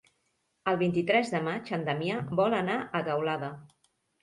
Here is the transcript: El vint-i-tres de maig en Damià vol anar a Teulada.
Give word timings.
El 0.71 0.79
vint-i-tres 0.79 1.29
de 1.35 1.41
maig 1.49 1.69
en 1.79 1.85
Damià 1.91 2.17
vol 2.41 2.59
anar 2.63 2.81
a 2.81 3.05
Teulada. 3.13 3.55